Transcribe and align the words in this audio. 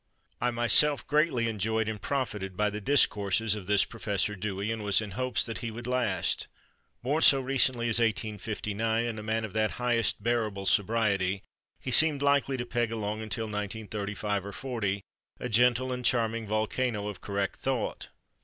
I 0.41 0.49
myself 0.49 1.05
greatly 1.05 1.47
enjoyed 1.47 1.87
and 1.87 2.01
profited 2.01 2.57
by 2.57 2.71
the 2.71 2.81
discourses 2.81 3.53
of 3.53 3.67
this 3.67 3.85
Prof. 3.85 4.31
Dewey 4.39 4.71
and 4.71 4.83
was 4.83 4.99
in 4.99 5.11
hopes 5.11 5.45
that 5.45 5.59
he 5.59 5.69
would 5.69 5.85
last. 5.85 6.47
Born 7.03 7.21
so 7.21 7.39
recently 7.39 7.87
as 7.87 7.99
1859 7.99 9.05
and 9.05 9.19
a 9.19 9.21
man 9.21 9.45
of 9.45 9.53
the 9.53 9.67
highest 9.69 10.23
bearable 10.23 10.65
sobriety, 10.65 11.43
he 11.79 11.91
seemed 11.91 12.23
likely 12.23 12.57
to 12.57 12.65
peg 12.65 12.91
along 12.91 13.21
until 13.21 13.45
1935 13.45 14.29
or 14.43 14.47
1940, 14.47 15.03
a 15.39 15.49
gentle 15.49 15.91
and 15.93 16.03
charming 16.03 16.47
volcano 16.47 17.07
of 17.07 17.21
correct 17.21 17.59
thought. 17.59 18.09